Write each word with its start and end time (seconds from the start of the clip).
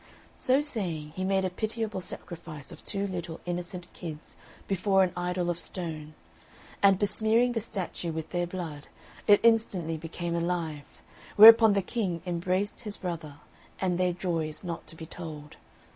So 0.39 0.63
saying, 0.63 1.11
he 1.15 1.23
made 1.23 1.45
a 1.45 1.49
pitiable 1.51 2.01
sacrifice 2.01 2.71
of 2.71 2.83
two 2.83 3.05
little 3.05 3.39
innocent 3.45 3.85
kids 3.93 4.35
before 4.67 5.03
an 5.03 5.11
idol 5.15 5.47
of 5.51 5.59
stone, 5.59 6.15
and 6.81 6.97
besmearing 6.97 7.51
the 7.53 7.61
statue 7.61 8.11
with 8.11 8.31
their 8.31 8.47
blood, 8.47 8.87
it 9.27 9.39
instantly 9.43 9.97
became 9.97 10.33
alive; 10.33 10.97
whereupon 11.35 11.73
the 11.73 11.83
King 11.83 12.23
embraced 12.25 12.79
his 12.79 12.97
brother, 12.97 13.35
and 13.79 13.99
their 13.99 14.11
joy 14.11 14.47
is 14.47 14.63
not 14.63 14.87
to 14.87 14.95
be 14.95 15.05
told. 15.05 15.57